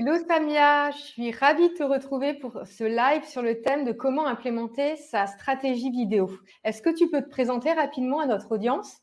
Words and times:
Hello 0.00 0.12
Samia, 0.28 0.92
je 0.92 0.98
suis 0.98 1.32
ravie 1.32 1.70
de 1.70 1.74
te 1.74 1.82
retrouver 1.82 2.32
pour 2.32 2.62
ce 2.64 2.84
live 2.84 3.24
sur 3.24 3.42
le 3.42 3.60
thème 3.60 3.84
de 3.84 3.90
comment 3.90 4.28
implémenter 4.28 4.94
sa 4.94 5.26
stratégie 5.26 5.90
vidéo. 5.90 6.30
Est-ce 6.62 6.82
que 6.82 6.96
tu 6.96 7.10
peux 7.10 7.20
te 7.20 7.28
présenter 7.28 7.72
rapidement 7.72 8.20
à 8.20 8.26
notre 8.26 8.52
audience? 8.52 8.98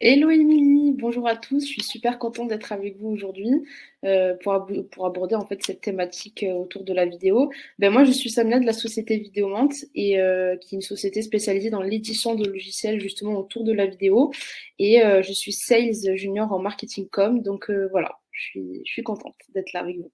Hello 0.00 0.30
Émilie, 0.30 0.92
bonjour 0.92 1.26
à 1.26 1.34
tous. 1.34 1.66
Je 1.66 1.72
suis 1.72 1.82
super 1.82 2.20
contente 2.20 2.46
d'être 2.46 2.70
avec 2.70 2.96
vous 2.96 3.08
aujourd'hui 3.08 3.64
euh, 4.04 4.36
pour, 4.40 4.68
pour, 4.92 5.06
aborder 5.06 5.34
en 5.34 5.44
fait 5.44 5.60
cette 5.64 5.80
thématique 5.80 6.44
euh, 6.44 6.52
autour 6.52 6.84
de 6.84 6.92
la 6.92 7.06
vidéo. 7.06 7.50
Ben 7.80 7.92
moi, 7.92 8.04
je 8.04 8.12
suis 8.12 8.30
Samia 8.30 8.60
de 8.60 8.66
la 8.66 8.72
société 8.72 9.16
Vidéomante 9.16 9.74
et 9.96 10.20
euh, 10.20 10.56
qui 10.58 10.76
est 10.76 10.78
une 10.78 10.80
société 10.80 11.22
spécialisée 11.22 11.70
dans 11.70 11.82
l'édition 11.82 12.36
de 12.36 12.46
logiciels 12.46 13.00
justement 13.00 13.36
autour 13.36 13.64
de 13.64 13.72
la 13.72 13.86
vidéo. 13.86 14.30
Et 14.78 15.00
je 15.00 15.32
suis 15.32 15.52
sales 15.52 16.14
junior 16.14 16.52
en 16.52 16.60
marketing 16.60 17.08
com. 17.08 17.42
Donc 17.42 17.68
voilà, 17.90 18.20
je 18.30 18.42
suis, 18.42 18.82
je 18.84 18.92
suis 18.92 19.02
contente 19.02 19.34
d'être 19.52 19.72
là 19.72 19.80
avec 19.80 19.96
vous. 19.96 20.12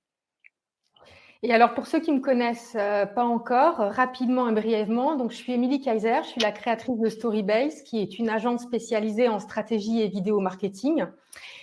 Et 1.45 1.53
alors, 1.53 1.75
pour 1.75 1.89
ceux 1.89 1.99
qui 1.99 2.13
ne 2.13 2.19
me 2.19 2.23
connaissent 2.23 2.77
euh, 2.77 3.05
pas 3.05 3.25
encore, 3.25 3.79
rapidement 3.79 4.49
et 4.49 4.53
brièvement, 4.53 5.17
donc 5.17 5.33
je 5.33 5.37
suis 5.37 5.53
Émilie 5.53 5.81
Kaiser, 5.81 6.21
je 6.23 6.29
suis 6.29 6.41
la 6.41 6.53
créatrice 6.53 7.01
de 7.01 7.09
Storybase, 7.09 7.83
qui 7.83 8.01
est 8.01 8.21
une 8.21 8.29
agence 8.29 8.63
spécialisée 8.63 9.29
en 9.29 9.41
stratégie 9.41 10.03
et 10.03 10.07
vidéo 10.07 10.39
marketing. 10.39 11.05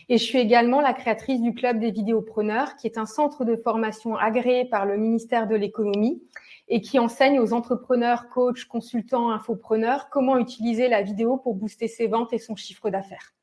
Et 0.10 0.18
je 0.18 0.24
suis 0.24 0.38
également 0.38 0.82
la 0.82 0.92
créatrice 0.92 1.42
du 1.42 1.54
Club 1.54 1.80
des 1.80 1.92
vidéopreneurs, 1.92 2.76
qui 2.76 2.88
est 2.88 2.98
un 2.98 3.06
centre 3.06 3.46
de 3.46 3.56
formation 3.56 4.18
agréé 4.18 4.66
par 4.66 4.86
le 4.86 4.98
ministère 4.98 5.48
de 5.48 5.56
l'économie 5.56 6.22
et 6.68 6.82
qui 6.82 7.00
enseigne 7.00 7.40
aux 7.40 7.54
entrepreneurs, 7.54 8.28
coachs, 8.28 8.66
consultants, 8.66 9.32
infopreneurs 9.32 10.10
comment 10.10 10.38
utiliser 10.38 10.90
la 10.90 11.04
vidéo 11.04 11.38
pour 11.38 11.56
booster 11.56 11.88
ses 11.88 12.08
ventes 12.08 12.34
et 12.34 12.38
son 12.38 12.58
chiffre 12.58 12.90
d'affaires. 12.90 13.34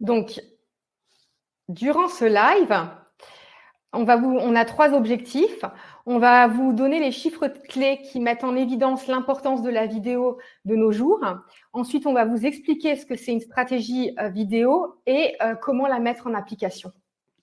Donc, 0.00 0.40
durant 1.68 2.08
ce 2.08 2.24
live, 2.24 2.90
on, 3.92 4.54
a 4.54 4.64
trois 4.64 4.94
objectifs. 4.94 5.64
On 6.06 6.18
va 6.18 6.46
vous 6.46 6.72
donner 6.72 7.00
les 7.00 7.12
chiffres 7.12 7.48
clés 7.68 8.00
qui 8.02 8.20
mettent 8.20 8.44
en 8.44 8.56
évidence 8.56 9.06
l'importance 9.06 9.62
de 9.62 9.70
la 9.70 9.86
vidéo 9.86 10.38
de 10.64 10.76
nos 10.76 10.92
jours. 10.92 11.20
Ensuite, 11.72 12.06
on 12.06 12.12
va 12.12 12.24
vous 12.24 12.46
expliquer 12.46 12.96
ce 12.96 13.04
que 13.04 13.16
c'est 13.16 13.32
une 13.32 13.40
stratégie 13.40 14.12
euh, 14.18 14.28
vidéo 14.28 14.94
et 15.06 15.34
euh, 15.42 15.54
comment 15.54 15.86
la 15.86 15.98
mettre 15.98 16.26
en 16.26 16.34
application. 16.34 16.92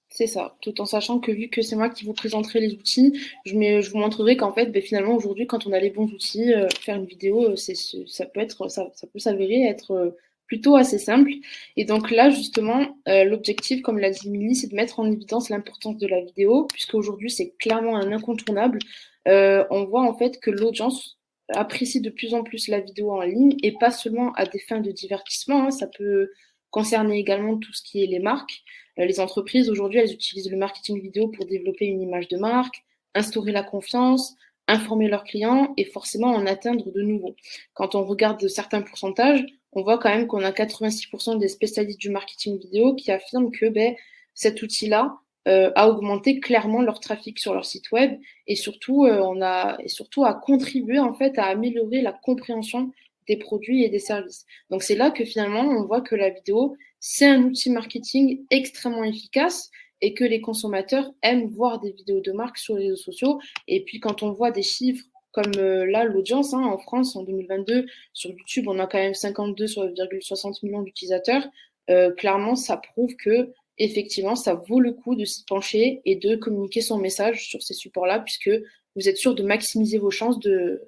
C'est 0.10 0.28
ça, 0.28 0.56
tout 0.62 0.80
en 0.80 0.86
sachant 0.86 1.20
que 1.20 1.34
vu 1.34 1.50
que 1.50 1.62
c'est 1.62 1.76
moi 1.76 1.90
qui 1.90 2.06
vous 2.06 2.14
présenterai 2.14 2.62
les 2.62 2.74
outils, 2.76 3.20
je, 3.44 3.92
vous 3.92 3.98
montrerai 3.98 4.38
qu'en 4.38 4.54
fait, 4.54 4.68
ben, 4.68 4.82
finalement, 4.82 5.14
aujourd'hui, 5.14 5.48
quand 5.48 5.68
on 5.68 5.74
a 5.74 5.80
les 5.80 5.90
bons 5.90 6.06
outils, 6.06 6.54
euh, 6.54 6.70
faire 6.80 6.96
une 6.96 7.06
vidéo, 7.06 7.58
ça 7.58 8.26
peut 8.26 9.20
s'avérer 9.20 9.64
être 9.64 10.16
plutôt 10.48 10.76
assez 10.76 10.98
simple. 10.98 11.32
Et 11.76 11.86
donc 11.86 12.10
là, 12.10 12.30
justement, 12.30 12.98
euh, 13.08 13.26
l'objectif, 13.26 13.82
comme 13.82 14.00
l'a 14.00 14.10
dit 14.10 14.30
Milly, 14.30 14.56
c'est 14.56 14.68
de 14.68 14.76
mettre 14.76 15.00
en 15.00 15.12
évidence 15.12 15.50
l'importance 15.50 15.98
de 15.98 16.08
la 16.08 16.22
vidéo, 16.22 16.68
puisqu'aujourd'hui, 16.74 17.30
c'est 17.30 17.54
clairement 17.60 17.98
un 17.98 18.12
incontournable. 18.12 18.80
Euh, 19.28 19.66
on 19.70 19.86
voit 19.86 20.04
en 20.04 20.18
fait 20.18 20.40
que 20.40 20.50
l'audience 20.50 21.18
apprécie 21.50 22.02
de 22.02 22.10
plus 22.10 22.34
en 22.34 22.44
plus 22.44 22.68
la 22.68 22.80
vidéo 22.80 23.12
en 23.12 23.22
ligne, 23.22 23.56
et 23.62 23.74
pas 23.74 23.92
seulement 23.92 24.34
à 24.34 24.46
des 24.46 24.60
fins 24.60 24.82
de 24.82 24.92
divertissement, 24.92 25.66
hein. 25.66 25.72
ça 25.72 25.88
peut 25.88 26.32
concerner 26.72 27.18
également 27.18 27.58
tout 27.58 27.74
ce 27.74 27.82
qui 27.82 28.04
est 28.04 28.08
les 28.08 28.20
marques. 28.20 28.64
Euh, 29.00 29.06
les 29.06 29.20
entreprises, 29.20 29.70
aujourd'hui, 29.70 30.00
elles 30.00 30.14
utilisent 30.14 30.52
le 30.52 30.58
marketing 30.58 31.02
vidéo 31.02 31.28
pour 31.30 31.46
développer 31.46 31.86
une 31.86 32.02
image 32.02 32.28
de 32.28 32.38
marque, 32.38 32.84
instaurer 33.16 33.52
la 33.52 33.64
confiance, 33.64 34.36
informer 34.68 35.08
leurs 35.08 35.24
clients 35.24 35.74
et 35.78 35.86
forcément 35.86 36.34
en 36.34 36.46
atteindre 36.46 36.92
de 36.92 37.02
nouveaux. 37.02 37.36
Quand 37.74 37.96
on 37.96 38.04
regarde 38.04 38.46
certains 38.48 38.82
pourcentages, 38.82 39.46
on 39.74 39.84
voit 39.84 39.98
quand 39.98 40.10
même 40.10 40.28
qu'on 40.28 40.44
a 40.44 40.52
86% 40.52 41.38
des 41.38 41.48
spécialistes 41.48 42.00
du 42.00 42.10
marketing 42.10 42.60
vidéo 42.60 42.96
qui 42.96 43.12
affirment 43.12 43.52
que 43.52 43.68
ben, 43.68 43.96
cet 44.34 44.62
outil-là 44.62 45.18
euh, 45.48 45.72
a 45.76 45.90
augmenté 45.90 46.40
clairement 46.40 46.82
leur 46.82 47.00
trafic 47.00 47.40
sur 47.40 47.54
leur 47.54 47.66
site 47.66 47.92
web 47.92 48.20
et 48.48 48.56
surtout, 48.56 49.06
euh, 49.06 49.20
on 49.22 49.42
a, 49.42 49.78
et 49.82 49.88
surtout 49.88 50.26
a 50.26 50.34
contribué 50.34 51.00
en 51.00 51.14
fait 51.14 51.38
à 51.38 51.46
améliorer 51.46 52.02
la 52.02 52.12
compréhension 52.12 52.92
des 53.28 53.38
produits 53.38 53.84
et 53.84 53.90
des 53.90 54.00
services. 54.00 54.46
Donc 54.70 54.84
c'est 54.84 54.96
là 54.96 55.12
que 55.12 55.26
finalement 55.26 55.62
on 55.62 55.86
voit 55.86 56.02
que 56.02 56.16
la 56.16 56.30
vidéo, 56.30 56.76
c'est 57.00 57.28
un 57.28 57.44
outil 57.44 57.70
marketing 57.70 58.46
extrêmement 58.50 59.04
efficace 59.04 59.70
et 60.02 60.14
que 60.14 60.24
les 60.24 60.42
consommateurs 60.42 61.12
aiment 61.24 61.48
voir 61.48 61.80
des 61.80 61.92
vidéos 61.92 62.22
de 62.22 62.32
marque 62.32 62.58
sur 62.58 62.76
les 62.76 62.90
réseaux 62.90 62.96
sociaux. 62.98 63.40
Et 63.68 63.84
puis 63.84 64.00
quand 64.00 64.24
on 64.24 64.32
voit 64.32 64.52
des 64.52 64.64
chiffres 64.64 65.06
comme 65.32 65.52
euh, 65.58 65.86
là, 65.86 66.04
l'audience 66.04 66.54
hein, 66.54 66.64
en 66.64 66.78
France 66.78 67.16
en 67.16 67.24
2022, 67.24 67.86
sur 68.14 68.32
YouTube, 68.32 68.68
on 68.68 68.80
a 68.80 68.88
quand 68.88 68.98
même 68.98 69.14
52,60 69.14 70.66
millions 70.66 70.82
d'utilisateurs. 70.82 71.48
Euh, 71.90 72.12
clairement, 72.14 72.56
ça 72.56 72.78
prouve 72.78 73.16
que 73.16 73.54
effectivement, 73.78 74.36
ça 74.36 74.56
vaut 74.56 74.80
le 74.80 74.94
coup 74.94 75.16
de 75.16 75.26
s'y 75.26 75.46
pencher 75.46 76.02
et 76.06 76.16
de 76.16 76.36
communiquer 76.36 76.82
son 76.82 76.98
message 76.98 77.48
sur 77.48 77.62
ces 77.62 77.74
supports-là, 77.74 78.20
puisque 78.20 78.50
vous 78.96 79.08
êtes 79.08 79.18
sûr 79.18 79.36
de 79.36 79.44
maximiser 79.44 80.00
vos 80.00 80.10
chances 80.10 80.40
de, 80.40 80.82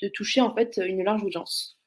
de, 0.00 0.08
toucher 0.08 0.40
en 0.40 0.54
fait 0.54 0.80
une 0.82 1.04
large 1.04 1.22
audience. 1.22 1.78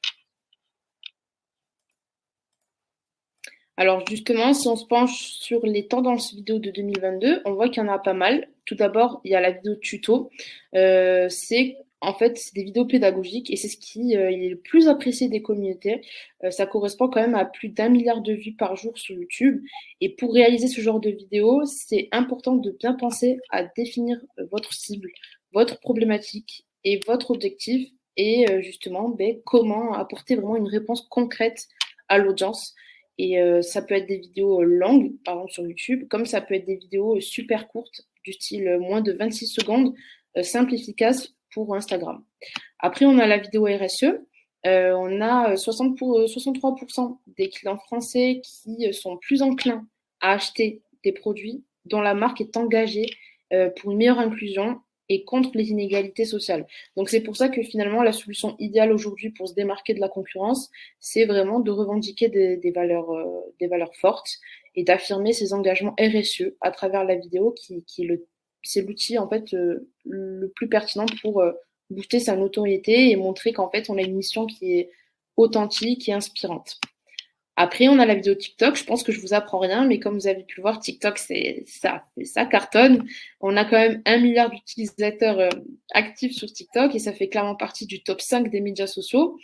Alors 3.76 4.06
justement, 4.06 4.54
si 4.54 4.68
on 4.68 4.76
se 4.76 4.86
penche 4.86 5.32
sur 5.32 5.66
les 5.66 5.86
tendances 5.86 6.32
vidéo 6.34 6.58
de 6.58 6.70
2022, 6.70 7.42
on 7.44 7.52
voit 7.54 7.68
qu'il 7.68 7.82
y 7.82 7.86
en 7.86 7.92
a 7.92 7.98
pas 7.98 8.14
mal. 8.14 8.48
Tout 8.64 8.74
d'abord, 8.74 9.20
il 9.24 9.32
y 9.32 9.34
a 9.34 9.40
la 9.40 9.50
vidéo 9.50 9.74
tuto. 9.74 10.30
Euh, 10.74 11.28
c'est 11.28 11.76
en 12.02 12.12
fait, 12.12 12.36
c'est 12.36 12.54
des 12.54 12.62
vidéos 12.62 12.84
pédagogiques 12.84 13.50
et 13.50 13.56
c'est 13.56 13.68
ce 13.68 13.78
qui 13.78 14.16
euh, 14.16 14.30
est 14.30 14.48
le 14.48 14.58
plus 14.58 14.88
apprécié 14.88 15.28
des 15.28 15.40
communautés. 15.40 16.02
Euh, 16.44 16.50
ça 16.50 16.66
correspond 16.66 17.08
quand 17.08 17.20
même 17.20 17.34
à 17.34 17.46
plus 17.46 17.68
d'un 17.68 17.88
milliard 17.88 18.20
de 18.20 18.32
vues 18.34 18.54
par 18.54 18.76
jour 18.76 18.98
sur 18.98 19.14
YouTube. 19.14 19.62
Et 20.00 20.10
pour 20.10 20.34
réaliser 20.34 20.68
ce 20.68 20.80
genre 20.80 21.00
de 21.00 21.10
vidéos, 21.10 21.64
c'est 21.64 22.08
important 22.12 22.56
de 22.56 22.70
bien 22.70 22.92
penser 22.92 23.38
à 23.50 23.64
définir 23.64 24.20
euh, 24.38 24.44
votre 24.52 24.74
cible, 24.74 25.10
votre 25.52 25.80
problématique 25.80 26.66
et 26.84 27.00
votre 27.06 27.30
objectif 27.30 27.88
et 28.18 28.46
justement 28.62 29.10
ben, 29.10 29.36
comment 29.44 29.92
apporter 29.92 30.36
vraiment 30.36 30.56
une 30.56 30.68
réponse 30.68 31.02
concrète 31.10 31.66
à 32.08 32.16
l'audience. 32.16 32.74
Et 33.18 33.36
ça 33.60 33.82
peut 33.82 33.94
être 33.94 34.06
des 34.06 34.16
vidéos 34.16 34.62
longues, 34.62 35.12
par 35.22 35.34
exemple 35.34 35.52
sur 35.52 35.66
YouTube, 35.66 36.08
comme 36.08 36.24
ça 36.24 36.40
peut 36.40 36.54
être 36.54 36.64
des 36.64 36.76
vidéos 36.76 37.20
super 37.20 37.68
courtes, 37.68 38.06
du 38.24 38.32
style 38.32 38.78
moins 38.80 39.02
de 39.02 39.12
26 39.12 39.48
secondes, 39.48 39.94
simple, 40.42 40.72
efficace, 40.72 41.35
Instagram. 41.74 42.24
Après, 42.78 43.04
on 43.04 43.18
a 43.18 43.26
la 43.26 43.38
vidéo 43.38 43.64
RSE. 43.64 44.20
Euh, 44.66 44.92
on 44.94 45.20
a 45.20 45.56
60 45.56 45.96
pour, 45.98 46.20
63% 46.20 47.18
des 47.36 47.48
clients 47.48 47.78
français 47.78 48.40
qui 48.42 48.92
sont 48.92 49.16
plus 49.16 49.42
enclins 49.42 49.86
à 50.20 50.32
acheter 50.32 50.82
des 51.04 51.12
produits 51.12 51.64
dont 51.84 52.00
la 52.00 52.14
marque 52.14 52.40
est 52.40 52.56
engagée 52.56 53.06
euh, 53.52 53.70
pour 53.70 53.92
une 53.92 53.98
meilleure 53.98 54.18
inclusion 54.18 54.80
et 55.08 55.24
contre 55.24 55.50
les 55.54 55.70
inégalités 55.70 56.24
sociales. 56.24 56.66
Donc 56.96 57.08
c'est 57.08 57.20
pour 57.20 57.36
ça 57.36 57.48
que 57.48 57.62
finalement 57.62 58.02
la 58.02 58.12
solution 58.12 58.56
idéale 58.58 58.90
aujourd'hui 58.92 59.30
pour 59.30 59.48
se 59.48 59.54
démarquer 59.54 59.94
de 59.94 60.00
la 60.00 60.08
concurrence, 60.08 60.68
c'est 60.98 61.26
vraiment 61.26 61.60
de 61.60 61.70
revendiquer 61.70 62.28
des, 62.28 62.72
valeurs, 62.72 63.12
euh, 63.12 63.54
des 63.60 63.68
valeurs 63.68 63.94
fortes 63.94 64.38
et 64.74 64.82
d'affirmer 64.82 65.32
ses 65.32 65.52
engagements 65.52 65.94
RSE 66.00 66.54
à 66.60 66.72
travers 66.72 67.04
la 67.04 67.14
vidéo 67.14 67.52
qui, 67.52 67.84
qui 67.84 68.02
est 68.02 68.06
le 68.06 68.26
c'est 68.68 68.82
l'outil 68.82 69.18
en 69.18 69.28
fait 69.28 69.54
euh, 69.54 69.88
le 70.04 70.48
plus 70.48 70.68
pertinent 70.68 71.06
pour 71.22 71.40
euh, 71.40 71.52
booster 71.90 72.20
sa 72.20 72.36
notoriété 72.36 73.10
et 73.10 73.16
montrer 73.16 73.52
qu'en 73.52 73.68
fait 73.70 73.90
on 73.90 73.98
a 73.98 74.02
une 74.02 74.16
mission 74.16 74.46
qui 74.46 74.72
est 74.72 74.90
authentique 75.36 76.08
et 76.08 76.12
inspirante. 76.12 76.80
Après, 77.58 77.88
on 77.88 77.98
a 77.98 78.04
la 78.04 78.14
vidéo 78.14 78.34
TikTok. 78.34 78.76
Je 78.76 78.84
pense 78.84 79.02
que 79.02 79.12
je 79.12 79.20
vous 79.20 79.32
apprends 79.32 79.58
rien, 79.58 79.86
mais 79.86 79.98
comme 79.98 80.14
vous 80.14 80.26
avez 80.26 80.42
pu 80.42 80.56
le 80.58 80.62
voir, 80.62 80.78
TikTok, 80.78 81.16
c'est 81.16 81.64
ça, 81.66 82.04
ça 82.22 82.44
cartonne. 82.44 83.06
On 83.40 83.56
a 83.56 83.64
quand 83.64 83.78
même 83.78 84.02
un 84.04 84.18
milliard 84.18 84.50
d'utilisateurs 84.50 85.40
euh, 85.40 85.48
actifs 85.92 86.32
sur 86.32 86.52
TikTok 86.52 86.94
et 86.94 86.98
ça 86.98 87.14
fait 87.14 87.28
clairement 87.28 87.56
partie 87.56 87.86
du 87.86 88.02
top 88.02 88.20
5 88.20 88.50
des 88.50 88.60
médias 88.60 88.86
sociaux. 88.86 89.38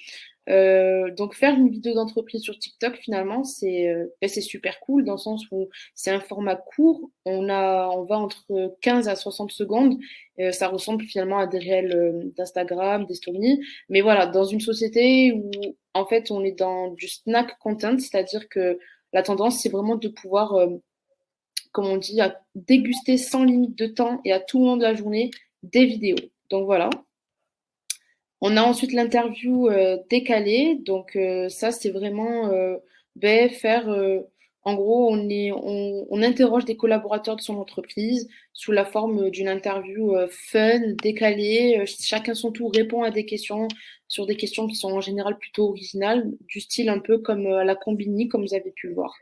Euh, 0.48 1.10
donc 1.12 1.34
faire 1.34 1.54
une 1.54 1.68
vidéo 1.68 1.94
d'entreprise 1.94 2.42
sur 2.42 2.58
TikTok 2.58 2.96
finalement 2.96 3.44
c'est 3.44 3.88
euh, 3.88 4.06
ben, 4.20 4.28
c'est 4.28 4.40
super 4.40 4.80
cool 4.80 5.04
dans 5.04 5.12
le 5.12 5.18
sens 5.18 5.44
où 5.52 5.68
c'est 5.94 6.10
un 6.10 6.20
format 6.20 6.56
court. 6.56 7.10
On 7.24 7.48
a 7.48 7.88
on 7.88 8.02
va 8.04 8.18
entre 8.18 8.76
15 8.80 9.08
à 9.08 9.14
60 9.14 9.52
secondes. 9.52 9.98
Euh, 10.40 10.50
ça 10.50 10.68
ressemble 10.68 11.04
finalement 11.04 11.38
à 11.38 11.46
des 11.46 11.58
réels 11.58 11.94
euh, 11.94 12.32
d'Instagram 12.36 13.06
des 13.06 13.14
stories. 13.14 13.60
Mais 13.88 14.00
voilà 14.00 14.26
dans 14.26 14.44
une 14.44 14.60
société 14.60 15.32
où 15.32 15.50
en 15.94 16.06
fait 16.06 16.30
on 16.32 16.42
est 16.42 16.58
dans 16.58 16.90
du 16.90 17.06
snack 17.06 17.58
content 17.58 17.98
c'est-à-dire 17.98 18.48
que 18.48 18.78
la 19.12 19.22
tendance 19.22 19.60
c'est 19.60 19.68
vraiment 19.68 19.96
de 19.96 20.08
pouvoir 20.08 20.56
comme 21.72 21.86
on 21.86 21.98
dit 21.98 22.20
déguster 22.54 23.16
sans 23.16 23.44
limite 23.44 23.78
de 23.78 23.86
temps 23.86 24.20
et 24.24 24.32
à 24.32 24.40
tout 24.40 24.58
moment 24.58 24.76
de 24.76 24.82
la 24.82 24.94
journée 24.94 25.30
des 25.62 25.84
vidéos. 25.84 26.16
Donc 26.50 26.64
voilà 26.66 26.90
on 28.42 28.56
a 28.56 28.62
ensuite 28.62 28.92
l'interview 28.92 29.68
euh, 29.68 29.98
décalée. 30.10 30.76
Donc 30.84 31.16
euh, 31.16 31.48
ça, 31.48 31.70
c'est 31.70 31.90
vraiment 31.90 32.50
euh, 32.50 32.76
ben, 33.16 33.48
faire 33.48 33.88
En 34.64 34.74
gros, 34.74 35.10
on, 35.12 35.28
est, 35.28 35.52
on, 35.52 36.22
interroge 36.22 36.64
des 36.64 36.76
collaborateurs 36.76 37.36
de 37.36 37.40
son 37.40 37.56
entreprise 37.56 38.28
sous 38.52 38.72
la 38.72 38.84
forme 38.84 39.30
d'une 39.30 39.48
interview 39.48 40.14
fun, 40.30 40.80
décalée. 41.02 41.84
Chacun 41.86 42.34
son 42.34 42.52
tour 42.52 42.72
répond 42.74 43.02
à 43.02 43.10
des 43.10 43.24
questions 43.26 43.68
sur 44.08 44.26
des 44.26 44.36
questions 44.36 44.66
qui 44.66 44.76
sont 44.76 44.92
en 44.92 45.00
général 45.00 45.38
plutôt 45.38 45.68
originales, 45.68 46.30
du 46.48 46.60
style 46.60 46.88
un 46.90 47.00
peu 47.00 47.18
comme 47.18 47.46
à 47.46 47.64
la 47.64 47.74
Combini, 47.76 48.28
comme 48.28 48.42
vous 48.42 48.54
avez 48.54 48.72
pu 48.72 48.88
le 48.88 48.94
voir. 48.94 49.14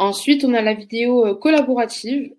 Ensuite, 0.00 0.44
on 0.44 0.54
a 0.54 0.62
la 0.62 0.72
vidéo 0.72 1.34
collaborative. 1.36 2.34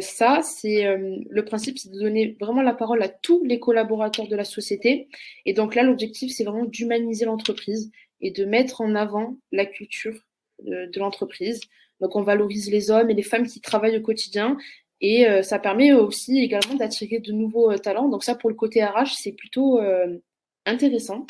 ça, 0.00 0.40
c'est 0.42 0.84
le 0.96 1.44
principe, 1.44 1.78
c'est 1.78 1.92
de 1.92 1.98
donner 2.00 2.36
vraiment 2.40 2.60
la 2.60 2.74
parole 2.74 3.00
à 3.04 3.08
tous 3.08 3.44
les 3.44 3.60
collaborateurs 3.60 4.26
de 4.26 4.34
la 4.34 4.42
société. 4.42 5.08
Et 5.46 5.52
donc 5.52 5.76
là, 5.76 5.84
l'objectif, 5.84 6.32
c'est 6.32 6.42
vraiment 6.42 6.64
d'humaniser 6.64 7.24
l'entreprise 7.24 7.92
et 8.20 8.30
de 8.30 8.44
mettre 8.44 8.80
en 8.80 8.96
avant 8.96 9.36
la 9.52 9.66
culture 9.66 10.18
de, 10.62 10.98
l'entreprise. 10.98 11.60
Donc 12.00 12.16
on 12.16 12.22
valorise 12.22 12.70
les 12.70 12.90
hommes 12.90 13.10
et 13.10 13.14
les 13.14 13.22
femmes 13.22 13.46
qui 13.46 13.60
travaillent 13.60 13.98
au 13.98 14.02
quotidien 14.02 14.56
et 15.00 15.28
euh, 15.28 15.42
ça 15.42 15.58
permet 15.58 15.92
aussi 15.92 16.38
également 16.38 16.74
d'attirer 16.74 17.18
de 17.18 17.32
nouveaux 17.32 17.70
euh, 17.70 17.78
talents. 17.78 18.08
Donc 18.08 18.24
ça 18.24 18.34
pour 18.34 18.48
le 18.48 18.56
côté 18.56 18.82
RH, 18.82 19.14
c'est 19.16 19.32
plutôt 19.32 19.78
euh, 19.78 20.18
intéressant. 20.64 21.26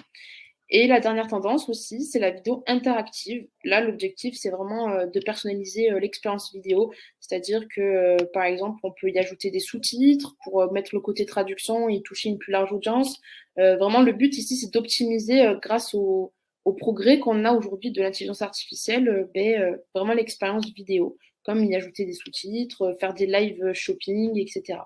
Et 0.77 0.89
la 0.89 0.99
dernière 0.99 1.29
tendance 1.29 1.69
aussi, 1.69 2.03
c'est 2.05 2.19
la 2.19 2.33
vidéo 2.33 2.65
interactive. 2.67 3.47
Là, 3.63 3.81
l'objectif, 3.81 4.35
c'est 4.37 4.51
vraiment 4.51 5.07
de 5.07 5.21
personnaliser 5.21 5.89
l'expérience 6.01 6.53
vidéo. 6.53 6.93
C'est-à-dire 7.21 7.69
que, 7.69 8.17
par 8.33 8.43
exemple, 8.43 8.81
on 8.83 8.91
peut 8.91 9.09
y 9.09 9.17
ajouter 9.17 9.53
des 9.53 9.61
sous-titres 9.61 10.35
pour 10.43 10.73
mettre 10.73 10.93
le 10.93 11.01
côté 11.01 11.27
traduction 11.27 11.89
et 11.89 12.03
toucher 12.03 12.31
une 12.31 12.39
plus 12.39 12.51
large 12.51 12.73
audience. 12.73 13.21
vraiment, 13.57 14.03
le 14.03 14.11
but 14.11 14.37
ici, 14.37 14.57
c'est 14.57 14.73
d'optimiser 14.73 15.47
grâce 15.63 15.95
au, 15.95 16.33
progrès 16.73 17.19
qu'on 17.19 17.45
a 17.45 17.53
aujourd'hui 17.53 17.91
de 17.93 18.03
l'intelligence 18.03 18.43
artificielle, 18.43 19.09
euh, 19.09 19.31
ben, 19.35 19.61
euh, 19.61 19.77
vraiment 19.95 20.15
l'expérience 20.15 20.73
vidéo, 20.73 21.19
comme 21.45 21.63
y 21.63 21.77
ajouter 21.77 22.07
des 22.07 22.15
sous-titres, 22.15 22.83
euh, 22.83 22.95
faire 22.99 23.15
des 23.15 23.27
live 23.27 23.73
shopping, 23.75 24.39
etc. 24.39 24.79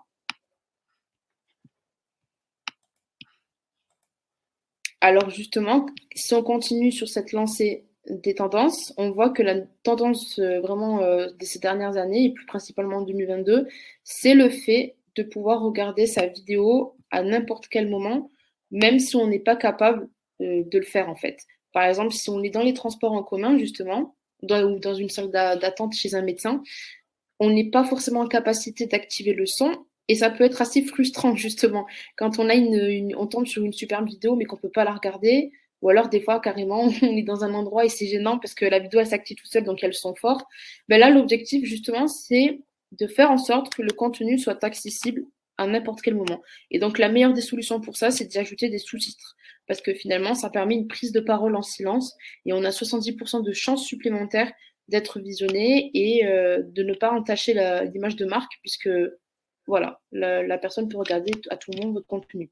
Alors 5.01 5.31
justement, 5.31 5.87
si 6.15 6.35
on 6.35 6.43
continue 6.43 6.91
sur 6.93 7.09
cette 7.09 7.33
lancée 7.33 7.85
des 8.11 8.35
tendances, 8.35 8.93
on 8.97 9.11
voit 9.11 9.31
que 9.31 9.43
la 9.43 9.61
tendance 9.83 10.41
vraiment 10.41 11.01
de 11.01 11.45
ces 11.45 11.59
dernières 11.59 11.97
années, 11.97 12.25
et 12.25 12.33
plus 12.33 12.47
principalement 12.47 12.99
en 12.99 13.03
2022, 13.03 13.69
c'est 14.03 14.35
le 14.35 14.49
fait 14.49 14.97
de 15.15 15.23
pouvoir 15.23 15.63
regarder 15.63 16.07
sa 16.07 16.27
vidéo 16.27 16.97
à 17.11 17.23
n'importe 17.23 17.69
quel 17.69 17.89
moment, 17.89 18.31
même 18.71 18.99
si 18.99 19.17
on 19.17 19.27
n'est 19.27 19.39
pas 19.39 19.57
capable 19.57 20.09
de 20.41 20.79
le 20.79 20.85
faire 20.85 21.09
en 21.09 21.17
fait. 21.17 21.39
Par 21.73 21.85
exemple, 21.85 22.13
si 22.13 22.31
on 22.31 22.43
est 22.43 22.51
dans 22.51 22.63
les 22.63 22.75
transports 22.75 23.13
en 23.13 23.23
commun, 23.23 23.59
justement, 23.59 24.17
ou 24.43 24.79
dans 24.79 24.95
une 24.95 25.11
salle 25.11 25.31
d'attente 25.31 25.95
chez 25.95 26.15
un 26.15 26.23
médecin, 26.23 26.63
on 27.41 27.51
n'est 27.51 27.71
pas 27.71 27.85
forcément 27.85 28.21
en 28.21 28.27
capacité 28.27 28.87
d'activer 28.87 29.33
le 29.33 29.47
son. 29.47 29.71
Et 30.09 30.17
ça 30.17 30.31
peut 30.31 30.45
être 30.45 30.63
assez 30.63 30.83
frustrant, 30.83 31.37
justement, 31.37 31.87
quand 32.17 32.39
on, 32.39 32.49
a 32.49 32.55
une, 32.55 33.15
on 33.17 33.27
tombe 33.27 33.47
sur 33.47 33.65
une 33.65 33.73
superbe 33.73 34.09
vidéo, 34.09 34.37
mais 34.37 34.45
qu'on 34.45 34.57
ne 34.57 34.63
peut 34.63 34.71
pas 34.71 34.85
la 34.85 34.95
regarder. 34.95 35.53
Ou 35.83 35.91
alors, 35.91 36.09
des 36.09 36.21
fois, 36.21 36.41
carrément, 36.41 36.89
on 37.03 37.17
est 37.17 37.23
dans 37.23 37.45
un 37.45 37.55
endroit 37.55 37.85
et 37.85 37.89
c'est 37.89 38.07
gênant 38.07 38.39
parce 38.39 38.55
que 38.55 38.65
la 38.65 38.79
vidéo, 38.79 39.01
elle 39.01 39.07
s'active 39.07 39.37
tout 39.37 39.47
seul, 39.47 39.65
donc 39.65 39.83
elle 39.83 39.95
son 39.95 40.15
fort. 40.15 40.49
Ben 40.89 40.99
là, 40.99 41.11
l'objectif, 41.11 41.65
justement, 41.65 42.09
c'est 42.09 42.61
de 42.93 43.07
faire 43.07 43.31
en 43.31 43.39
sorte 43.39 43.75
que 43.75 43.83
le 43.83 43.93
contenu 43.93 44.39
soit 44.39 44.65
accessible 44.65 45.25
à 45.59 45.67
n'importe 45.67 46.01
quel 46.03 46.15
moment. 46.15 46.41
Et 46.71 46.79
donc, 46.79 46.99
la 46.99 47.09
meilleure 47.09 47.35
des 47.35 47.43
solutions 47.43 47.81
pour 47.81 47.97
ça, 47.97 48.11
c'est 48.11 48.25
d'y 48.25 48.39
ajouter 48.39 48.71
des 48.71 48.79
sous-titres 48.79 49.37
parce 49.67 49.83
que 49.83 49.93
finalement, 49.93 50.35
ça 50.35 50.51
permet 50.51 50.75
une 50.75 50.89
prise 50.89 51.13
de 51.13 51.21
parole 51.21 51.55
en 51.55 51.63
silence 51.63 52.17
et 52.47 52.53
on 52.53 52.65
a 52.65 52.71
70% 52.71 53.45
de 53.45 53.53
chances 53.53 53.85
supplémentaires 53.85 54.51
d'être 54.89 55.21
visionné 55.21 55.91
et 55.93 56.25
euh, 56.25 56.63
de 56.65 56.83
ne 56.83 56.95
pas 56.95 57.13
entacher 57.13 57.53
l'image 57.93 58.17
de 58.17 58.25
marque, 58.25 58.53
puisque 58.63 58.89
voilà, 59.69 60.01
la, 60.13 60.59
personne 60.59 60.89
peut 60.89 60.97
regarder 60.97 61.31
à 61.51 61.57
tout 61.59 61.71
moment 61.73 61.93
votre 61.93 62.07
contenu. 62.07 62.51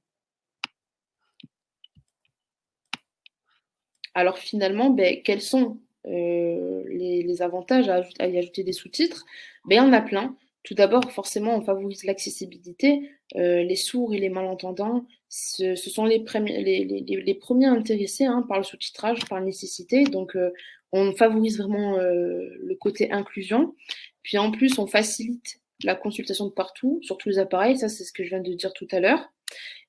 Alors 4.14 4.38
finalement, 4.38 4.90
ben, 4.90 5.22
quels 5.22 5.40
sont 5.40 5.80
euh, 6.06 6.84
les, 6.88 7.42
avantages 7.42 7.88
à, 7.88 8.28
y 8.28 8.38
ajouter 8.38 8.64
des 8.64 8.74
sous-titres? 8.74 9.24
Ben, 9.64 9.76
Il 9.76 9.78
y 9.78 9.80
en 9.80 9.92
a 9.94 10.02
plein. 10.02 10.36
Tout 10.62 10.74
d'abord, 10.74 11.10
forcément, 11.10 11.56
on 11.56 11.62
favorise 11.62 12.04
l'accessibilité. 12.04 13.10
Euh, 13.36 13.62
les 13.62 13.76
sourds 13.76 14.12
et 14.12 14.19
les 14.19 14.28
malentendants, 14.28 15.06
ce, 15.30 15.74
sont 15.74 16.04
les, 16.04 16.19
les, 16.19 17.34
premiers 17.34 17.66
intéressés 17.66 18.24
hein, 18.24 18.44
par 18.46 18.58
le 18.58 18.64
sous-titrage, 18.64 19.24
par 19.26 19.40
nécessité. 19.40 20.04
Donc, 20.04 20.36
euh, 20.36 20.50
on 20.92 21.14
favorise 21.14 21.58
vraiment 21.58 21.96
le 21.96 22.74
côté 22.78 23.10
inclusion. 23.10 23.74
Puis 24.22 24.38
en 24.38 24.50
plus, 24.50 24.78
on 24.78 24.86
facilite 24.86 25.60
la 25.82 25.94
consultation 25.94 26.46
de 26.46 26.52
partout, 26.52 27.00
sur 27.02 27.19
tous 27.19 27.28
les 27.28 27.38
appareils. 27.38 27.78
Ça, 27.78 27.88
c'est 27.88 28.05
ce 28.05 28.12
que 28.12 28.25
je 28.25 28.31
viens 28.31 28.40
de 28.40 28.55
dire 28.55 28.73
tout 28.73 28.88
à 28.93 29.00
l'heure. 29.00 29.32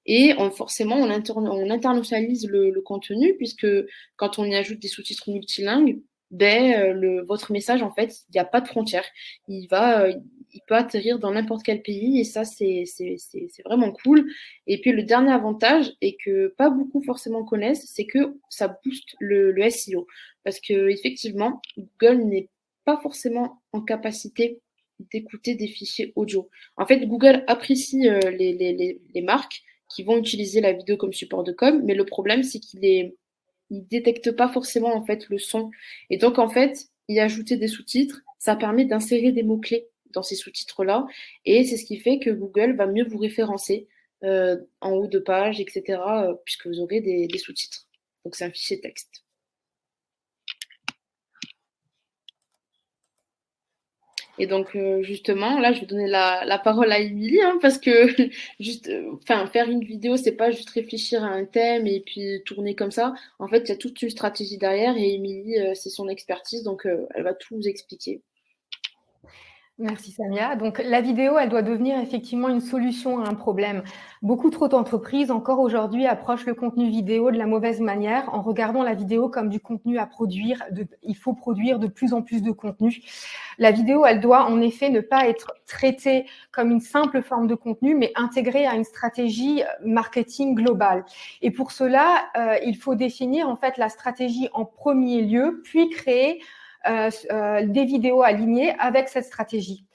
Et 0.05 0.33
forcément, 0.55 0.95
on, 0.95 1.09
internationalise 1.09 2.47
le, 2.47 2.69
le, 2.69 2.81
contenu, 2.81 3.35
puisque 3.35 3.67
quand 4.15 4.39
on 4.39 4.45
y 4.45 4.55
ajoute 4.55 4.79
des 4.79 4.87
sous-titres 4.87 5.29
multilingues, 5.29 5.99
ben, 6.31 6.93
le, 6.93 7.23
votre 7.23 7.51
message, 7.51 7.81
en 7.81 7.91
fait, 7.91 8.21
il 8.29 8.33
n'y 8.33 8.39
a 8.39 8.45
pas 8.45 8.61
de 8.61 8.67
frontière. 8.67 9.05
Il 9.47 9.67
va, 9.67 10.07
il 10.53 10.61
peut 10.67 10.75
atterrir 10.75 11.19
dans 11.19 11.31
n'importe 11.31 11.63
quel 11.63 11.81
pays 11.81 12.19
et 12.19 12.23
ça, 12.23 12.43
c'est 12.43 12.85
vraiment 13.65 13.91
cool. 13.91 14.29
Et 14.65 14.79
puis 14.81 14.91
le 14.91 15.03
dernier 15.03 15.31
avantage, 15.31 15.93
et 16.01 16.17
que 16.17 16.53
pas 16.57 16.69
beaucoup 16.69 17.01
forcément 17.03 17.43
connaissent, 17.45 17.85
c'est 17.87 18.05
que 18.05 18.37
ça 18.49 18.79
booste 18.83 19.15
le, 19.19 19.55
SEO. 19.69 20.07
Parce 20.43 20.59
que 20.59 20.89
effectivement, 20.89 21.61
Google 21.77 22.23
n'est 22.23 22.49
pas 22.85 22.97
forcément 22.97 23.61
en 23.73 23.81
capacité 23.81 24.61
d'écouter 24.99 25.55
des 25.55 25.67
fichiers 25.67 26.13
audio. 26.15 26.49
En 26.75 26.85
fait, 26.85 27.05
Google 27.05 27.43
apprécie 27.47 28.09
euh, 28.09 28.19
les, 28.31 29.21
marques 29.21 29.63
qui 29.89 30.03
vont 30.03 30.17
utiliser 30.17 30.61
la 30.61 30.73
vidéo 30.73 30.97
comme 30.97 31.13
support 31.13 31.43
de 31.43 31.51
com, 31.51 31.81
mais 31.83 31.93
le 31.95 32.05
problème, 32.05 32.43
c'est 32.43 32.59
qu'il 32.59 32.85
est 32.85 33.15
il 33.69 33.85
détecte 33.85 34.31
pas 34.31 34.47
forcément 34.47 34.95
en 34.95 35.05
fait 35.05 35.27
le 35.29 35.37
son. 35.37 35.71
Et 36.09 36.17
donc 36.17 36.39
en 36.39 36.47
fait, 36.47 36.87
y 37.09 37.19
ajouter 37.19 37.57
des 37.57 37.67
sous-titres, 37.67 38.21
ça 38.39 38.55
permet 38.55 38.85
d'insérer 38.85 39.31
des 39.31 39.43
mots-clés 39.43 39.87
dans 40.13 40.23
ces 40.23 40.35
sous-titres-là. 40.35 41.05
Et 41.45 41.63
c'est 41.63 41.77
ce 41.77 41.85
qui 41.85 41.97
fait 41.97 42.19
que 42.19 42.29
Google 42.29 42.75
va 42.75 42.87
mieux 42.87 43.05
vous 43.05 43.17
référencer 43.17 43.87
euh, 44.23 44.57
en 44.81 44.91
haut 44.91 45.07
de 45.07 45.19
page, 45.19 45.59
etc., 45.59 45.99
euh, 46.07 46.33
puisque 46.45 46.67
vous 46.67 46.79
aurez 46.79 47.01
des, 47.01 47.37
sous-titres. 47.37 47.87
Donc 48.23 48.35
c'est 48.35 48.45
un 48.45 48.51
fichier 48.51 48.79
texte. 48.79 49.23
Et 54.39 54.47
donc 54.47 54.75
euh, 54.75 55.01
justement, 55.03 55.59
là, 55.59 55.73
je 55.73 55.81
vais 55.81 55.85
donner 55.85 56.07
la, 56.07 56.61
parole 56.63 56.91
à 56.91 56.99
Émilie, 56.99 57.41
hein, 57.41 57.57
parce 57.61 57.77
que 57.77 58.07
juste, 58.59 58.91
enfin, 59.13 59.47
faire 59.47 59.69
une 59.69 59.83
vidéo, 59.83 60.17
c'est 60.17 60.33
pas 60.33 60.51
juste 60.51 60.69
réfléchir 60.69 61.23
à 61.23 61.27
un 61.27 61.45
thème 61.45 61.87
et 61.87 62.01
puis 62.01 62.41
tourner 62.45 62.75
comme 62.75 62.91
ça. 62.91 63.13
En 63.39 63.47
fait, 63.47 63.59
il 63.65 63.69
y 63.69 63.71
a 63.71 63.77
toute 63.77 64.01
une 64.01 64.09
stratégie 64.09 64.57
derrière 64.57 64.95
et 64.97 65.13
Émilie, 65.13 65.57
c'est 65.75 65.89
son 65.89 66.07
expertise, 66.07 66.63
donc 66.63 66.87
elle 67.15 67.23
va 67.23 67.33
tout 67.33 67.55
vous 67.55 67.67
expliquer. 67.67 68.21
Merci 69.79 70.11
Samia. 70.11 70.55
Donc 70.55 70.81
la 70.83 71.01
vidéo, 71.01 71.37
elle 71.37 71.49
doit 71.49 71.61
devenir 71.61 71.99
effectivement 71.99 72.49
une 72.49 72.61
solution 72.61 73.23
à 73.23 73.29
un 73.29 73.35
problème. 73.35 73.83
Beaucoup 74.23 74.49
trop 74.49 74.67
d'entreprises 74.67 75.29
encore 75.29 75.59
aujourd'hui 75.59 76.07
approchent 76.07 76.47
le 76.47 76.55
contenu 76.55 76.89
vidéo 76.89 77.29
de 77.29 77.37
la 77.37 77.45
mauvaise 77.45 77.79
manière 77.79 78.33
en 78.33 78.41
regardant 78.41 78.81
la 78.81 78.95
vidéo 78.95 79.29
comme 79.29 79.49
du 79.49 79.59
contenu 79.59 79.99
à 79.99 80.07
produire. 80.07 80.63
il 81.03 81.15
faut 81.15 81.33
produire 81.33 81.77
de 81.77 81.85
plus 81.85 82.13
en 82.13 82.23
plus 82.23 82.41
de 82.41 82.49
contenu. 82.49 83.03
La 83.59 83.69
vidéo, 83.69 84.03
elle 84.03 84.19
doit 84.19 84.45
en 84.45 84.61
effet 84.61 84.89
ne 84.89 84.99
pas 84.99 85.27
être 85.27 85.53
traitée 85.67 86.25
comme 86.51 86.71
une 86.71 86.81
simple 86.81 87.21
forme 87.21 87.45
de 87.45 87.53
contenu, 87.53 87.93
mais 87.93 88.11
intégrée 88.15 88.65
à 88.65 88.73
une 88.73 88.83
stratégie 88.83 89.61
marketing 89.85 90.55
globale. 90.55 91.05
Et 91.43 91.51
pour 91.51 91.71
cela, 91.71 92.29
euh, 92.35 92.55
il 92.65 92.77
faut 92.77 92.95
définir 92.95 93.47
en 93.47 93.55
fait 93.55 93.77
la 93.77 93.89
stratégie 93.89 94.49
en 94.53 94.65
premier 94.65 95.21
lieu, 95.21 95.61
puis 95.63 95.87
créer 95.91 96.39
euh, 96.39 96.41
euh, 96.41 96.41
des 96.87 97.85
vidéos 97.85 98.21
alignées 98.21 98.73
avec 98.79 99.09
cette 99.09 99.25
stratégie. 99.25 99.85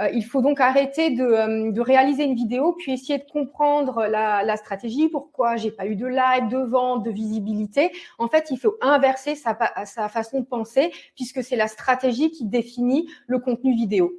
Euh, 0.00 0.08
il 0.14 0.24
faut 0.24 0.40
donc 0.40 0.60
arrêter 0.60 1.10
de, 1.10 1.80
réaliser 1.80 2.24
une 2.24 2.34
vidéo, 2.34 2.72
puis 2.72 2.92
essayer 2.92 3.18
de 3.18 3.30
comprendre 3.30 4.06
la, 4.06 4.56
stratégie, 4.56 5.08
pourquoi 5.08 5.56
j'ai 5.56 5.70
pas 5.70 5.86
eu 5.86 5.96
de 5.96 6.06
like, 6.06 6.48
de 6.48 6.58
vente, 6.58 7.04
de 7.04 7.10
visibilité. 7.10 7.92
En 8.18 8.28
fait, 8.28 8.50
il 8.50 8.58
faut 8.58 8.76
inverser 8.80 9.34
sa, 9.34 9.56
sa 9.84 10.08
façon 10.08 10.40
de 10.40 10.46
penser, 10.46 10.92
puisque 11.14 11.42
c'est 11.42 11.56
la 11.56 11.68
stratégie 11.68 12.30
qui 12.30 12.44
définit 12.44 13.08
le 13.26 13.38
contenu 13.38 13.74
vidéo. 13.74 14.12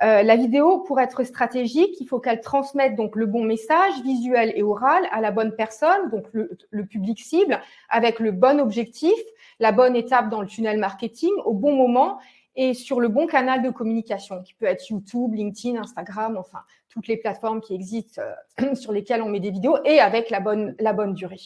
la 0.00 0.36
vidéo, 0.36 0.80
pour 0.80 1.00
être 1.00 1.24
stratégique, 1.24 1.94
il 2.00 2.06
faut 2.06 2.20
qu'elle 2.20 2.40
transmette 2.40 2.96
donc 2.96 3.16
le 3.16 3.26
bon 3.26 3.44
message 3.44 4.02
visuel 4.02 4.52
et 4.56 4.62
oral 4.62 5.04
à 5.12 5.20
la 5.20 5.30
bonne 5.30 5.54
personne, 5.54 6.10
donc 6.10 6.26
le 6.32 6.86
public 6.86 7.20
cible, 7.20 7.60
avec 7.88 8.18
le 8.18 8.32
bon 8.32 8.60
objectif, 8.60 9.18
la 9.60 9.72
bonne 9.72 9.96
étape 9.96 10.30
dans 10.30 10.40
le 10.40 10.46
tunnel 10.46 10.78
marketing 10.78 11.32
au 11.44 11.54
bon 11.54 11.74
moment 11.74 12.18
et 12.56 12.74
sur 12.74 13.00
le 13.00 13.08
bon 13.08 13.26
canal 13.26 13.62
de 13.62 13.70
communication, 13.70 14.42
qui 14.42 14.54
peut 14.54 14.66
être 14.66 14.88
YouTube, 14.88 15.34
LinkedIn, 15.34 15.80
Instagram, 15.80 16.36
enfin, 16.38 16.60
toutes 16.88 17.08
les 17.08 17.16
plateformes 17.16 17.60
qui 17.60 17.74
existent 17.74 18.22
euh, 18.60 18.74
sur 18.74 18.92
lesquelles 18.92 19.22
on 19.22 19.28
met 19.28 19.40
des 19.40 19.50
vidéos 19.50 19.78
et 19.84 19.98
avec 19.98 20.30
la 20.30 20.40
bonne, 20.40 20.76
la 20.78 20.92
bonne 20.92 21.14
durée. 21.14 21.40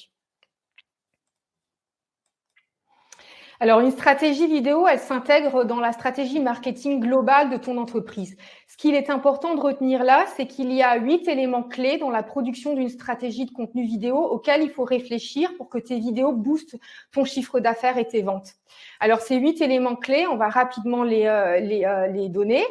Alors, 3.60 3.80
une 3.80 3.90
stratégie 3.90 4.46
vidéo, 4.46 4.86
elle 4.86 5.00
s'intègre 5.00 5.64
dans 5.64 5.80
la 5.80 5.90
stratégie 5.90 6.38
marketing 6.38 7.00
globale 7.00 7.50
de 7.50 7.56
ton 7.56 7.76
entreprise. 7.76 8.36
Ce 8.68 8.76
qu'il 8.76 8.94
est 8.94 9.10
important 9.10 9.56
de 9.56 9.60
retenir 9.60 10.04
là, 10.04 10.26
c'est 10.36 10.46
qu'il 10.46 10.72
y 10.72 10.80
a 10.80 10.94
huit 10.96 11.26
éléments 11.26 11.64
clés 11.64 11.98
dans 11.98 12.10
la 12.10 12.22
production 12.22 12.74
d'une 12.74 12.88
stratégie 12.88 13.46
de 13.46 13.50
contenu 13.50 13.84
vidéo 13.84 14.16
auxquels 14.16 14.62
il 14.62 14.70
faut 14.70 14.84
réfléchir 14.84 15.50
pour 15.56 15.68
que 15.68 15.78
tes 15.78 15.98
vidéos 15.98 16.30
boostent 16.30 16.76
ton 17.10 17.24
chiffre 17.24 17.58
d'affaires 17.58 17.98
et 17.98 18.06
tes 18.06 18.22
ventes. 18.22 18.52
Alors, 19.00 19.18
ces 19.18 19.34
huit 19.34 19.60
éléments 19.60 19.96
clés, 19.96 20.28
on 20.28 20.36
va 20.36 20.50
rapidement 20.50 21.02
les, 21.02 21.26
euh, 21.26 21.58
les, 21.58 21.84
euh, 21.84 22.06
les 22.06 22.28
donner. 22.28 22.64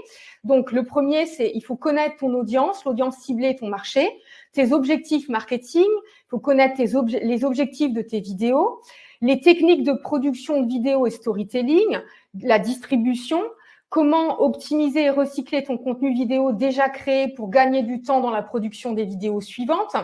Donc, 0.46 0.72
le 0.72 0.86
premier, 0.86 1.26
c'est 1.26 1.52
il 1.54 1.62
faut 1.66 1.76
connaître 1.76 2.16
ton 2.16 2.34
audience, 2.34 2.86
l'audience 2.86 3.18
ciblée, 3.18 3.58
ton 3.58 3.68
marché, 3.68 4.10
tes 4.54 4.72
objectifs 4.72 5.28
marketing, 5.28 5.84
il 5.84 6.30
faut 6.30 6.40
connaître 6.40 6.78
tes 6.78 6.94
les 7.26 7.44
objectifs 7.44 7.92
de 7.92 8.02
tes 8.02 8.22
vidéos 8.22 8.82
les 9.22 9.40
techniques 9.42 9.84
de 9.84 9.94
production 9.94 10.62
de 10.62 10.68
vidéo 10.68 11.08
et 11.08 11.12
storytelling, 11.12 12.00
la 12.42 12.60
distribution, 12.60 13.42
comment 13.90 14.42
optimiser 14.42 15.06
et 15.06 15.10
recycler 15.10 15.64
ton 15.64 15.78
contenu 15.78 16.14
vidéo 16.14 16.52
déjà 16.52 16.90
créé 16.90 17.30
pour 17.30 17.50
gagner 17.50 17.84
du 17.84 18.02
temps 18.02 18.22
dans 18.22 18.32
la 18.32 18.44
production 18.44 18.94
des 18.94 19.06
vidéos 19.06 19.42
suivantes. 19.42 19.96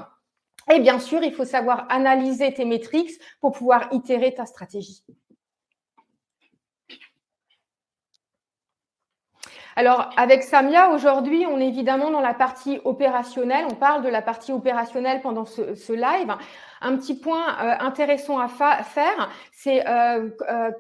Et 0.74 0.80
bien 0.80 1.00
sûr, 1.00 1.24
il 1.24 1.34
faut 1.34 1.46
savoir 1.46 1.86
analyser 1.90 2.54
tes 2.54 2.66
métriques 2.66 3.12
pour 3.42 3.52
pouvoir 3.52 3.90
itérer 3.92 4.34
ta 4.34 4.46
stratégie. 4.46 5.04
Alors, 9.76 10.10
avec 10.18 10.44
Samia, 10.44 10.92
aujourd'hui, 10.92 11.46
on 11.50 11.60
est 11.60 11.68
évidemment 11.68 12.12
dans 12.12 12.22
la 12.22 12.34
partie 12.34 12.80
opérationnelle. 12.86 13.66
On 13.70 13.76
parle 13.76 14.04
de 14.04 14.10
la 14.10 14.22
partie 14.22 14.52
opérationnelle 14.52 15.22
pendant 15.22 15.46
ce, 15.46 15.94
live. 15.94 16.36
Un 16.82 16.98
petit 16.98 17.16
point 17.16 17.58
euh, 17.60 17.76
intéressant 17.80 18.40
à 18.40 18.48
faire, 18.48 19.32
c'est 19.52 19.88
euh, 19.88 20.30
euh, 20.50 20.72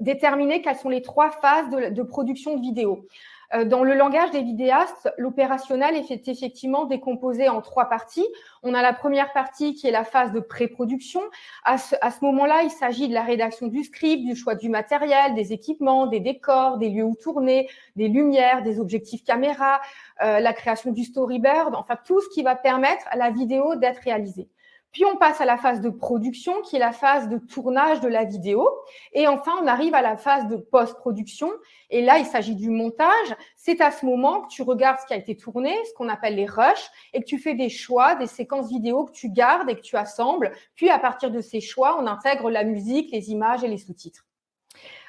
déterminer 0.00 0.62
quelles 0.62 0.76
sont 0.76 0.90
les 0.90 1.02
trois 1.02 1.30
phases 1.30 1.70
de, 1.70 1.94
de 1.94 2.02
production 2.02 2.56
de 2.56 2.60
vidéo. 2.60 3.06
Euh, 3.52 3.64
dans 3.64 3.84
le 3.84 3.94
langage 3.94 4.30
des 4.30 4.42
vidéastes, 4.42 5.12
l'opérationnel 5.18 5.96
est 5.96 6.28
effectivement 6.28 6.84
décomposé 6.84 7.48
en 7.48 7.60
trois 7.60 7.86
parties. 7.86 8.26
On 8.62 8.74
a 8.74 8.82
la 8.82 8.92
première 8.92 9.32
partie 9.32 9.74
qui 9.74 9.86
est 9.86 9.90
la 9.90 10.04
phase 10.04 10.32
de 10.32 10.40
pré-production. 10.40 11.20
À 11.64 11.78
ce, 11.78 11.94
moment-là, 12.22 12.62
il 12.62 12.70
s'agit 12.70 13.08
de 13.08 13.14
la 13.14 13.22
rédaction 13.22 13.66
du 13.68 13.84
script, 13.84 14.24
du 14.24 14.34
choix 14.34 14.54
du 14.54 14.68
matériel, 14.68 15.34
des 15.34 15.52
équipements, 15.52 16.06
des 16.06 16.20
décors, 16.20 16.78
des 16.78 16.88
lieux 16.88 17.04
où 17.04 17.16
tourner, 17.16 17.68
des 17.96 18.08
lumières, 18.08 18.62
des 18.62 18.80
objectifs 18.80 19.24
caméra, 19.24 19.80
euh, 20.22 20.40
la 20.40 20.52
création 20.52 20.92
du 20.92 21.04
storyboard, 21.04 21.74
enfin 21.74 21.96
tout 22.04 22.20
ce 22.20 22.28
qui 22.28 22.42
va 22.42 22.54
permettre 22.54 23.04
à 23.10 23.16
la 23.16 23.30
vidéo 23.30 23.76
d'être 23.76 23.98
réalisée. 23.98 24.48
Puis 24.94 25.04
on 25.04 25.16
passe 25.16 25.40
à 25.40 25.44
la 25.44 25.56
phase 25.56 25.80
de 25.80 25.90
production, 25.90 26.62
qui 26.62 26.76
est 26.76 26.78
la 26.78 26.92
phase 26.92 27.28
de 27.28 27.36
tournage 27.36 28.00
de 28.00 28.06
la 28.06 28.24
vidéo. 28.24 28.68
Et 29.12 29.26
enfin, 29.26 29.52
on 29.60 29.66
arrive 29.66 29.92
à 29.92 30.02
la 30.02 30.16
phase 30.16 30.46
de 30.46 30.56
post-production. 30.56 31.50
Et 31.90 32.00
là, 32.00 32.18
il 32.18 32.24
s'agit 32.24 32.54
du 32.54 32.70
montage. 32.70 33.36
C'est 33.56 33.80
à 33.80 33.90
ce 33.90 34.06
moment 34.06 34.42
que 34.42 34.48
tu 34.48 34.62
regardes 34.62 35.00
ce 35.00 35.06
qui 35.06 35.12
a 35.12 35.16
été 35.16 35.36
tourné, 35.36 35.76
ce 35.84 35.92
qu'on 35.94 36.08
appelle 36.08 36.36
les 36.36 36.46
rushs, 36.46 36.90
et 37.12 37.18
que 37.20 37.26
tu 37.26 37.38
fais 37.38 37.54
des 37.54 37.68
choix, 37.68 38.14
des 38.14 38.28
séquences 38.28 38.68
vidéo 38.68 39.04
que 39.04 39.12
tu 39.12 39.30
gardes 39.30 39.68
et 39.68 39.74
que 39.74 39.82
tu 39.82 39.96
assembles. 39.96 40.52
Puis 40.76 40.88
à 40.90 41.00
partir 41.00 41.32
de 41.32 41.40
ces 41.40 41.60
choix, 41.60 42.00
on 42.00 42.06
intègre 42.06 42.48
la 42.48 42.62
musique, 42.62 43.10
les 43.10 43.32
images 43.32 43.64
et 43.64 43.68
les 43.68 43.78
sous-titres. 43.78 44.24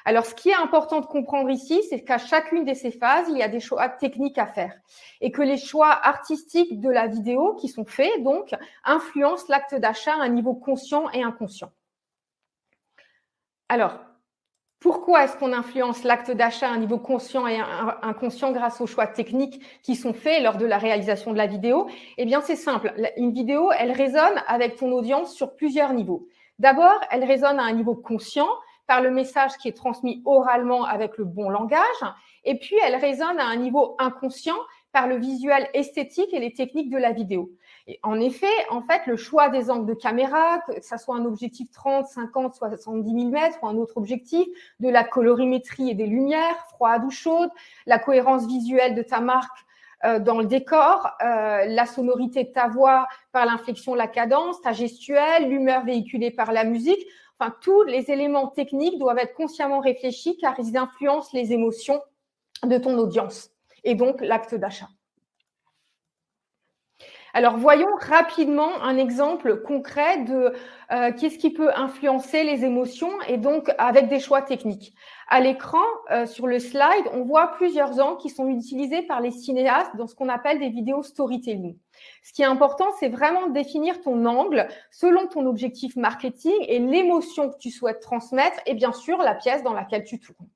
Alors, 0.08 0.24
ce 0.24 0.36
qui 0.36 0.50
est 0.50 0.54
important 0.54 1.00
de 1.00 1.06
comprendre 1.06 1.50
ici, 1.50 1.82
c'est 1.90 2.04
qu'à 2.04 2.18
chacune 2.18 2.64
de 2.64 2.74
ces 2.74 2.92
phases, 2.92 3.26
il 3.28 3.38
y 3.38 3.42
a 3.42 3.48
des 3.48 3.58
choix 3.58 3.88
techniques 3.88 4.38
à 4.38 4.46
faire 4.46 4.72
et 5.20 5.32
que 5.32 5.42
les 5.42 5.56
choix 5.56 5.90
artistiques 5.90 6.80
de 6.80 6.88
la 6.88 7.08
vidéo 7.08 7.54
qui 7.54 7.66
sont 7.66 7.84
faits, 7.84 8.22
donc, 8.22 8.54
influencent 8.84 9.46
l'acte 9.48 9.74
d'achat 9.74 10.12
à 10.12 10.22
un 10.22 10.28
niveau 10.28 10.54
conscient 10.54 11.10
et 11.10 11.24
inconscient. 11.24 11.72
Alors, 13.68 13.98
pourquoi 14.78 15.24
est-ce 15.24 15.36
qu'on 15.38 15.52
influence 15.52 16.04
l'acte 16.04 16.30
d'achat 16.30 16.68
à 16.68 16.72
un 16.72 16.78
niveau 16.78 16.98
conscient 16.98 17.48
et 17.48 17.58
inconscient 18.02 18.52
grâce 18.52 18.80
aux 18.80 18.86
choix 18.86 19.08
techniques 19.08 19.60
qui 19.82 19.96
sont 19.96 20.14
faits 20.14 20.40
lors 20.40 20.56
de 20.56 20.66
la 20.66 20.78
réalisation 20.78 21.32
de 21.32 21.36
la 21.36 21.48
vidéo? 21.48 21.88
Eh 22.16 22.26
bien, 22.26 22.42
c'est 22.42 22.54
simple. 22.54 22.94
Une 23.16 23.32
vidéo, 23.32 23.72
elle 23.76 23.90
résonne 23.90 24.40
avec 24.46 24.76
ton 24.76 24.92
audience 24.92 25.34
sur 25.34 25.56
plusieurs 25.56 25.92
niveaux. 25.94 26.28
D'abord, 26.60 27.00
elle 27.10 27.24
résonne 27.24 27.58
à 27.58 27.64
un 27.64 27.72
niveau 27.72 27.96
conscient 27.96 28.48
par 28.86 29.00
le 29.00 29.10
message 29.10 29.56
qui 29.58 29.68
est 29.68 29.76
transmis 29.76 30.22
oralement 30.24 30.84
avec 30.84 31.18
le 31.18 31.24
bon 31.24 31.48
langage. 31.48 32.04
Et 32.44 32.58
puis, 32.58 32.76
elle 32.84 32.96
résonne 32.96 33.38
à 33.38 33.46
un 33.46 33.56
niveau 33.56 33.96
inconscient 33.98 34.58
par 34.92 35.06
le 35.06 35.16
visuel 35.16 35.68
esthétique 35.74 36.32
et 36.32 36.38
les 36.38 36.54
techniques 36.54 36.90
de 36.90 36.96
la 36.96 37.12
vidéo. 37.12 37.50
Et 37.86 38.00
en 38.02 38.18
effet, 38.18 38.46
en 38.70 38.80
fait, 38.80 39.02
le 39.06 39.16
choix 39.16 39.48
des 39.48 39.70
angles 39.70 39.86
de 39.86 39.94
caméra, 39.94 40.60
que 40.60 40.80
ce 40.80 40.96
soit 40.96 41.16
un 41.16 41.24
objectif 41.24 41.70
30, 41.70 42.06
50, 42.06 42.54
70 42.54 43.12
mm 43.12 43.38
ou 43.62 43.66
un 43.66 43.76
autre 43.76 43.96
objectif, 43.96 44.46
de 44.80 44.88
la 44.88 45.04
colorimétrie 45.04 45.90
et 45.90 45.94
des 45.94 46.06
lumières, 46.06 46.56
froides 46.70 47.04
ou 47.04 47.10
chaudes, 47.10 47.50
la 47.84 47.98
cohérence 47.98 48.46
visuelle 48.46 48.94
de 48.94 49.02
ta 49.02 49.20
marque 49.20 49.66
euh, 50.04 50.18
dans 50.18 50.38
le 50.38 50.46
décor, 50.46 51.10
euh, 51.22 51.64
la 51.66 51.86
sonorité 51.86 52.44
de 52.44 52.52
ta 52.52 52.68
voix 52.68 53.06
par 53.32 53.46
l'inflexion, 53.46 53.94
la 53.94 54.08
cadence, 54.08 54.60
ta 54.60 54.72
gestuelle, 54.72 55.48
l'humeur 55.48 55.84
véhiculée 55.84 56.30
par 56.30 56.52
la 56.52 56.64
musique. 56.64 57.06
Enfin, 57.38 57.54
tous 57.60 57.82
les 57.84 58.10
éléments 58.10 58.48
techniques 58.48 58.98
doivent 58.98 59.18
être 59.18 59.34
consciemment 59.34 59.80
réfléchis 59.80 60.38
car 60.38 60.54
ils 60.58 60.76
influencent 60.76 61.30
les 61.34 61.52
émotions 61.52 62.00
de 62.64 62.78
ton 62.78 62.96
audience 62.98 63.50
et 63.84 63.94
donc 63.94 64.20
l'acte 64.20 64.54
d'achat. 64.54 64.88
Alors, 67.36 67.58
voyons 67.58 67.94
rapidement 68.00 68.82
un 68.82 68.96
exemple 68.96 69.60
concret 69.60 70.24
de 70.24 70.54
euh, 70.90 71.12
qu'est-ce 71.12 71.36
qui 71.36 71.50
peut 71.52 71.70
influencer 71.76 72.44
les 72.44 72.64
émotions 72.64 73.12
et 73.28 73.36
donc 73.36 73.70
avec 73.76 74.08
des 74.08 74.20
choix 74.20 74.40
techniques. 74.40 74.94
À 75.28 75.40
l'écran, 75.40 75.84
euh, 76.10 76.24
sur 76.24 76.46
le 76.46 76.58
slide, 76.58 77.04
on 77.12 77.24
voit 77.24 77.48
plusieurs 77.48 78.00
angles 78.00 78.22
qui 78.22 78.30
sont 78.30 78.48
utilisés 78.48 79.02
par 79.02 79.20
les 79.20 79.32
cinéastes 79.32 79.94
dans 79.96 80.06
ce 80.06 80.14
qu'on 80.14 80.30
appelle 80.30 80.60
des 80.60 80.70
vidéos 80.70 81.02
storytelling. 81.02 81.76
Ce 82.22 82.32
qui 82.32 82.42
est 82.42 82.46
important, 82.46 82.86
c'est 82.98 83.08
vraiment 83.08 83.46
de 83.46 83.52
définir 83.52 84.00
ton 84.00 84.24
angle 84.26 84.68
selon 84.90 85.26
ton 85.26 85.46
objectif 85.46 85.96
marketing 85.96 86.56
et 86.68 86.78
l'émotion 86.78 87.50
que 87.50 87.58
tu 87.58 87.70
souhaites 87.70 88.00
transmettre 88.00 88.58
et 88.66 88.74
bien 88.74 88.92
sûr 88.92 89.18
la 89.18 89.34
pièce 89.34 89.62
dans 89.62 89.72
laquelle 89.72 90.04
tu 90.04 90.20
tournes. 90.20 90.48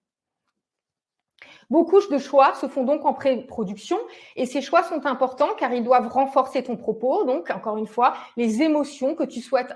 Beaucoup 1.71 2.01
de 2.01 2.19
choix 2.19 2.55
se 2.55 2.67
font 2.67 2.83
donc 2.83 3.05
en 3.05 3.15
pré-production 3.15 3.97
et 4.35 4.45
ces 4.45 4.61
choix 4.61 4.83
sont 4.83 5.07
importants 5.07 5.55
car 5.57 5.73
ils 5.73 5.85
doivent 5.85 6.09
renforcer 6.09 6.65
ton 6.65 6.77
propos, 6.77 7.25
donc 7.25 7.49
encore 7.51 7.77
une 7.77 7.87
fois, 7.87 8.15
les 8.37 8.63
émotions 8.63 9.15
que 9.15 9.23
tu 9.23 9.41
souhaites 9.41 9.73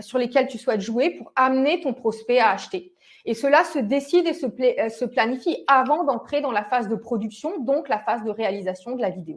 sur 0.00 0.18
lesquelles 0.18 0.48
tu 0.48 0.58
souhaites 0.58 0.82
jouer 0.82 1.10
pour 1.10 1.32
amener 1.36 1.80
ton 1.80 1.94
prospect 1.94 2.38
à 2.38 2.50
acheter. 2.50 2.92
Et 3.24 3.34
cela 3.34 3.64
se 3.64 3.78
décide 3.78 4.26
et 4.26 4.32
se, 4.32 4.46
euh, 4.46 4.88
se 4.88 5.04
planifie 5.04 5.62
avant 5.66 6.04
d'entrer 6.04 6.40
dans 6.40 6.52
la 6.52 6.64
phase 6.64 6.88
de 6.88 6.96
production, 6.96 7.58
donc 7.60 7.88
la 7.90 7.98
phase 7.98 8.24
de 8.24 8.30
réalisation 8.30 8.96
de 8.96 9.02
la 9.02 9.10
vidéo. 9.10 9.36